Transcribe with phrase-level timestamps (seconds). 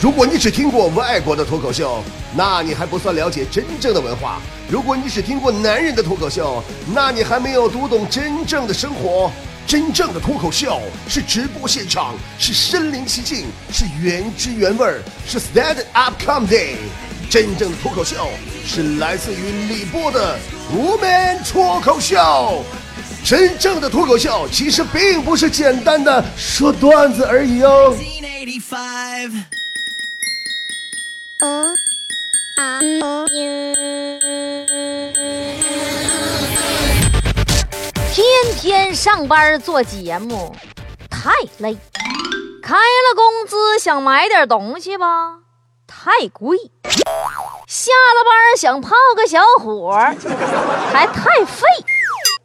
[0.00, 2.04] 如果你只听过外国的脱口秀，
[2.36, 4.40] 那你还不算了解真正的文化；
[4.70, 6.62] 如果你只听过男人的脱口秀，
[6.94, 9.28] 那你还没有读懂真正的生活。
[9.66, 16.76] 真正的脱口秀是直播现场，是身临其境，是原汁原味儿，是 stand up comedy。
[17.28, 18.28] 真正的脱口秀
[18.64, 20.38] 是来自于李波的
[20.72, 22.64] woman 脱口秀。
[23.24, 27.94] 真正的脱口秀其实并不是简单的说段子而已哦。
[38.12, 38.24] 天
[38.56, 40.52] 天上班做节目
[41.08, 41.76] 太累，
[42.60, 45.38] 开了工资想买点东西吧，
[45.86, 46.56] 太贵；
[47.68, 49.92] 下了班想泡个小伙
[50.92, 51.68] 还太费，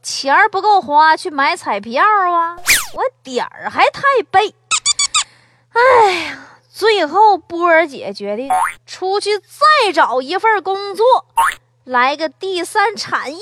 [0.03, 2.57] 钱儿不够花去买彩票啊，
[2.93, 4.53] 我点儿还太背。
[5.71, 5.81] 哎
[6.13, 6.37] 呀，
[6.75, 8.49] 最后波儿姐决定
[8.87, 11.05] 出去再找一份工作，
[11.83, 13.39] 来个第三产业。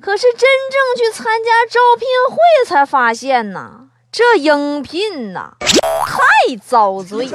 [0.00, 7.28] 可是真正去参加招聘会，才发现呐，这应聘呐太遭罪。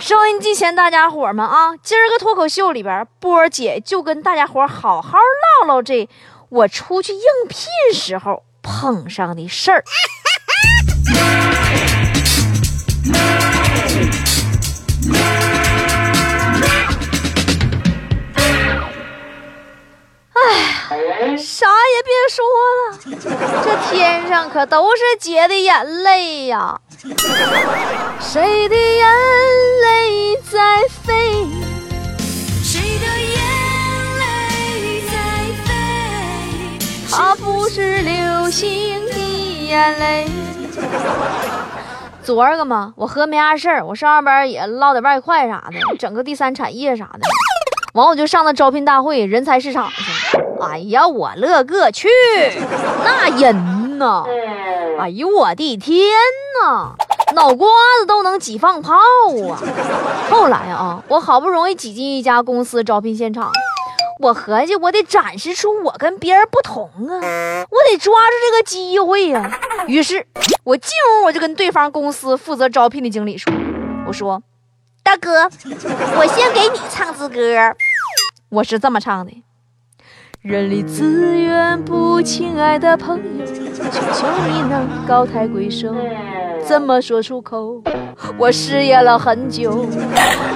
[0.00, 5.16] 收音机前大家伙们啊，今儿个脱口秀里边，波儿姐就跟大家伙好好
[5.60, 6.08] 唠唠这
[6.48, 9.84] 我出去应聘时候碰上的事儿。
[22.34, 22.44] 说
[22.80, 22.98] 了，
[23.62, 26.80] 这天上可都是姐的眼泪呀！
[28.20, 29.08] 谁的眼
[29.82, 31.46] 泪在飞？
[32.60, 33.38] 谁的眼
[34.18, 35.16] 泪在
[35.64, 35.72] 飞？
[37.08, 39.12] 它不是流星的
[39.68, 40.26] 眼泪。
[42.24, 47.20] 昨儿个嘛，我喝没啥事儿，我上班也捞点外快啥的，整个第三产业啥的。
[47.92, 50.18] 完我就上那招聘大会，人才市场去了。
[50.60, 52.08] 哎呀，我乐个去！
[53.04, 54.24] 那人呐，
[54.98, 55.98] 哎呦我的天
[56.62, 56.94] 呐，
[57.34, 57.68] 脑瓜
[58.00, 58.92] 子都能挤放炮
[59.50, 59.58] 啊！
[60.30, 63.50] 后来啊，我好不容易挤进一家公司招聘现场，
[64.20, 69.58] 我合计我得展示出我跟别人不同啊，我得抓住这个机会呀。
[69.86, 70.26] 于是，
[70.64, 70.90] 我进
[71.20, 73.52] 屋我就跟对方公司负责招聘的经理说
[74.06, 74.42] ：“我说。”
[75.04, 75.44] 大哥，
[76.16, 77.76] 我先给你唱支歌，
[78.48, 79.44] 我是这么唱的：
[80.44, 83.46] 人力资源部，亲爱的朋友，
[83.90, 85.88] 求求你能高抬贵手。
[86.62, 87.80] 怎么说出口？
[88.36, 89.86] 我失业了很久。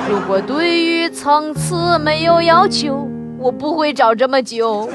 [0.06, 4.91] 如果对于层次没有要求，我不会找这么久。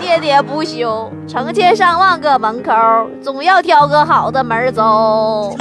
[0.00, 2.72] 喋喋不休，成千上万个门口，
[3.20, 5.52] 总要挑个好的门走。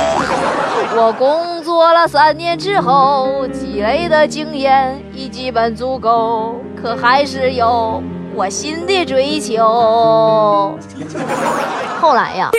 [0.95, 8.03] 我工作了三年之后，积累的经验已基本足够，可还是有
[8.37, 10.77] 我新的追求。
[11.99, 12.51] 后来呀，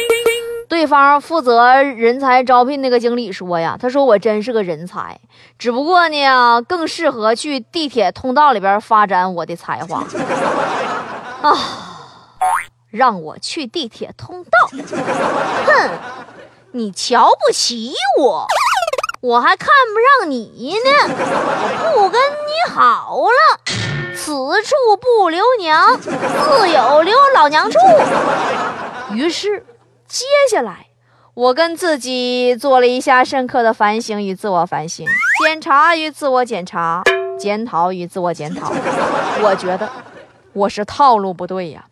[0.69, 5.21] 对方负责人才招聘那个经理说呀，他说我真是个人才，
[5.57, 10.05] 只不过呢，更适合去地铁通道里边发展我的才华。
[11.43, 11.57] 啊！
[12.91, 14.51] 让我去地铁通道，
[15.65, 15.91] 哼！
[16.73, 18.49] 你瞧不起我，
[19.21, 20.91] 我还看不上你呢！
[21.95, 23.61] 不跟你好了，
[24.19, 26.11] 此处不留娘，自
[26.69, 27.79] 有留老娘处。
[29.13, 29.65] 于是，
[30.07, 30.87] 接下来
[31.35, 35.07] 我跟自己做了一下深刻的反省与自我反省，
[35.45, 37.03] 检查与自我检查，
[37.39, 38.73] 检讨与自我检讨。
[39.41, 39.89] 我觉得。
[40.55, 41.85] 我是套路不对呀，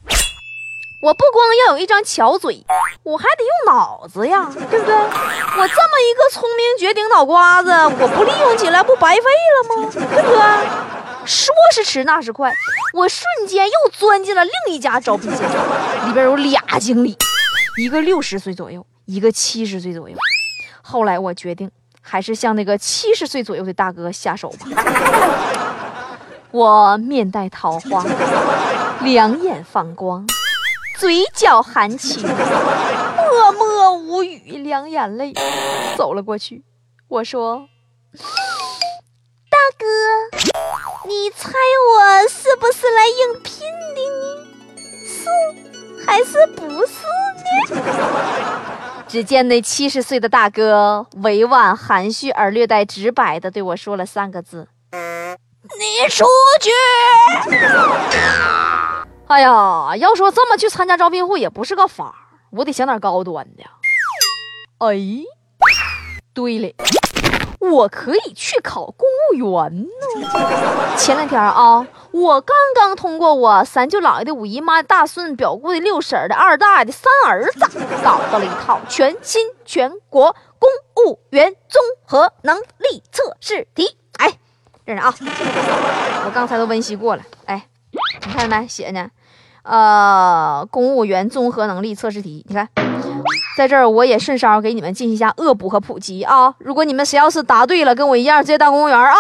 [1.01, 2.65] 我不光要有一张巧嘴，
[3.05, 4.95] 我还得用脑子呀，对不对？
[4.95, 9.89] 我这么一个聪明绝顶脑瓜子，我不利用起来不白费了吗？
[9.93, 10.96] 对不对？
[11.27, 12.55] 说时迟，那时快，
[12.95, 17.17] 我瞬间又钻进了另一家招聘现场，里边有俩经理，
[17.79, 20.17] 一个六十岁左右，一个七十岁左右。
[20.81, 21.71] 后来我决定，
[22.01, 24.67] 还是向那个七十岁左右的大哥下手吧。
[26.53, 28.05] 我面带桃花，
[29.01, 30.25] 两眼放光，
[30.99, 35.35] 嘴角含情，默默无语，两眼泪，
[35.97, 36.63] 走了过去。
[37.09, 37.69] 我说：“，
[41.07, 43.63] 你猜我是不是来应聘
[43.95, 44.45] 的呢？
[45.07, 45.29] 是
[46.05, 47.07] 还是不是
[47.75, 47.81] 呢？”
[49.07, 54.67] 只见那七十岁的大哥委婉、含蓄而略带直白的对我说了三个字。
[54.91, 56.25] 你出
[56.61, 56.71] 去！
[59.29, 62.15] 哎呀，要说这么去参加招聘会也不是个法
[62.51, 63.65] 我得想点高端的。
[64.79, 64.97] 哎，
[66.35, 66.69] 对了，
[67.71, 69.87] 我可以去考公务员呢。
[70.97, 77.61] 前两天啊，我刚刚通过我三舅姥爷的五姨妈的大孙表姑的六婶的二大爷的三儿子，
[78.03, 80.71] 搞到了一套全新全国公
[81.05, 83.97] 务员综合能力测试题。
[84.19, 84.39] 哎，
[84.85, 85.15] 认真啊，
[86.25, 87.23] 我刚才都温习过了。
[87.45, 89.11] 哎，你看见没写呢？
[89.67, 92.69] 呃，公务员综合能力测试题，你看。
[93.57, 96.55] 在这儿，我也顺捎给你们进行一下恶补和普及啊！
[96.59, 99.15] 如果你们谁要是答对了，跟我一样直接当公务员啊！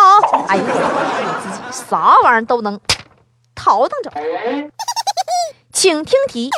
[0.49, 2.79] 哎呀，我自己啥玩意儿都能
[3.55, 4.11] 淘腾着。
[5.73, 6.51] 请听题，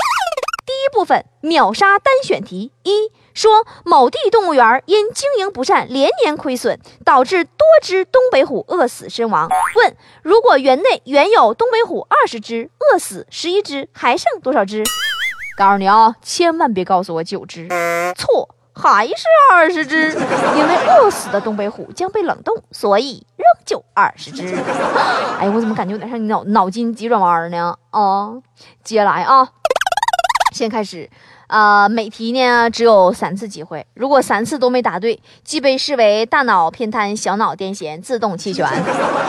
[0.89, 9.49] 部分秒杀单选题一：说某地动物园因经营不善，连年亏损，导致多只东北虎饿死身亡。
[9.77, 14.83] 问：如果园内原有东北虎二十只，饿死十一只，还剩多少只？
[15.57, 17.69] 告诉你啊，千万别告诉我九只，
[18.17, 19.15] 错，还是
[19.53, 20.13] 二十只，
[20.57, 24.55] 因为饿死的东北虎将被冷冻，所以仍旧二十只。
[25.39, 27.77] 哎呀，我怎么感觉有点像你脑脑筋急转弯呢？
[27.91, 28.41] 哦，
[28.85, 29.49] 接下来啊，
[30.59, 31.09] 先开始，
[31.47, 38.67] 呃，每题呢只有三次机会，如果三次都没答对，即被视为大脑偏瘫、小脑癫痫、自动弃权。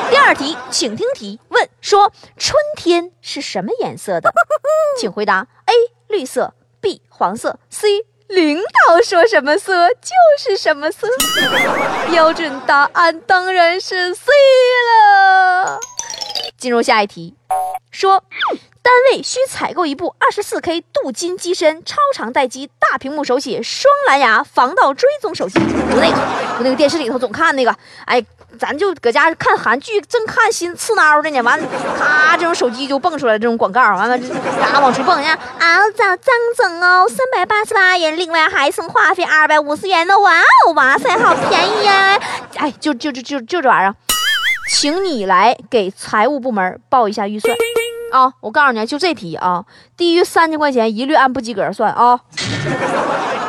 [0.10, 4.34] 第二题，请听题，问说春天是什么颜色的？
[5.00, 5.74] 请回答 A。
[6.08, 7.88] 绿色，B 黄色，C
[8.30, 10.10] 领导说什么色就
[10.40, 11.08] 是什么色。
[12.10, 14.32] 标准答案当然是 C
[14.90, 15.80] 了。
[16.60, 17.36] 进入下一题，
[17.90, 18.24] 说
[18.82, 26.18] 单位需采购一部二十四 K 镀金机身超长待机大屏幕手写双蓝牙防盗追踪手机，就那个，
[26.58, 27.76] 就那个电视里头总看那个，
[28.06, 28.24] 哎。
[28.58, 31.68] 咱就搁家看韩剧，正看心刺挠的呢，完了，
[31.98, 34.28] 咔，这种手机就蹦出来这种广告，完了这
[34.60, 42.20] 嘎往出蹦，呀，啊，张张总哦，三百八十八元，另外还送话费二百五十元呢，哇哦，哇塞，好便宜呀！
[42.56, 43.96] 哎，就就就就就这玩意儿，
[44.72, 47.54] 请你来给财务部门报一下预算
[48.12, 48.34] 啊！
[48.40, 49.66] 我告诉你，就这题啊，
[49.98, 52.22] 低于三千块钱一律按不及格算啊。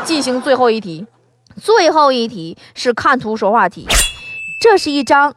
[0.04, 1.06] 进行最后一题，
[1.60, 3.86] 最后一题是看图说话题。
[4.60, 5.34] 这是一张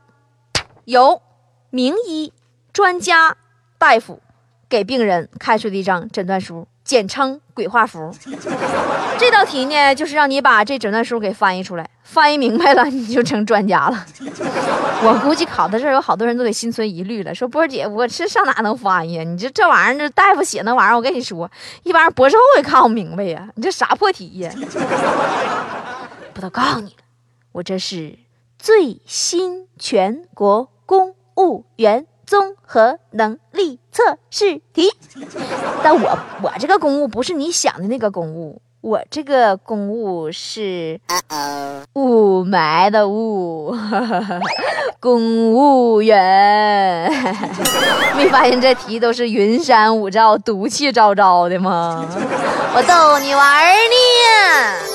[0.85, 1.21] 由
[1.69, 2.33] 名医、
[2.71, 3.37] 专家、
[3.77, 4.21] 大夫
[4.67, 8.13] 给病人开出的一张诊断书，简称“鬼画符”。
[9.17, 14.05] 这道题呢，就是让你把这诊断书给翻译出来，翻译明白了，你就成专家了。
[15.01, 19.25] 我估计考到这儿，有好多人都得心存疑虑了，说：“波姐，我这上哪能翻译？
[19.25, 21.49] 你这这玩意儿，这大夫写那玩意儿，我跟你说，
[21.81, 23.49] 一般博士后也看不明白呀。
[23.55, 24.51] 你这啥破题呀？”
[26.33, 27.03] 不都告诉你了，
[27.53, 28.19] 我这是。
[28.59, 34.89] 最新全国公务员综合能力测试题，
[35.83, 40.99] 但我我这个公务不是你想的那个公务，我这个公务是
[41.93, 43.75] 雾霾的雾，
[44.99, 47.11] 公务员。
[48.15, 52.05] 没发现这题都是云山雾罩、毒气昭昭的吗？
[52.75, 54.92] 我逗你玩呢。